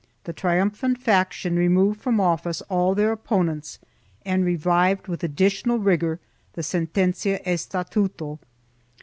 [0.23, 3.77] The triumphant faction removed from office all their opponents
[4.25, 6.19] and revived with addi tional rigor
[6.53, 8.39] the Sentencia Estatuto.